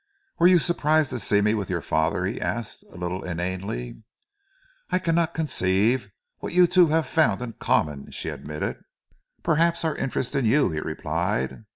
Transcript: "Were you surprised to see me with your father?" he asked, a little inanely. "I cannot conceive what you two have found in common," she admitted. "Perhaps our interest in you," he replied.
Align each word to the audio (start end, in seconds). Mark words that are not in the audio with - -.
"Were 0.39 0.47
you 0.47 0.57
surprised 0.57 1.11
to 1.11 1.19
see 1.19 1.41
me 1.41 1.53
with 1.53 1.69
your 1.69 1.79
father?" 1.79 2.25
he 2.25 2.41
asked, 2.41 2.83
a 2.91 2.95
little 2.95 3.23
inanely. 3.23 4.01
"I 4.89 4.97
cannot 4.97 5.35
conceive 5.35 6.09
what 6.39 6.53
you 6.53 6.65
two 6.65 6.87
have 6.87 7.05
found 7.05 7.39
in 7.39 7.53
common," 7.53 8.09
she 8.09 8.29
admitted. 8.29 8.77
"Perhaps 9.43 9.85
our 9.85 9.95
interest 9.95 10.33
in 10.33 10.43
you," 10.43 10.71
he 10.71 10.79
replied. 10.79 11.65